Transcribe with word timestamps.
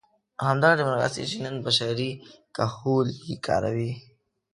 همدغه 0.45 0.73
ډیموکراسي 0.79 1.23
چې 1.31 1.37
نن 1.45 1.55
بشري 1.65 2.11
کهول 2.55 3.07
یې 3.27 3.35
کاروي. 3.45 3.91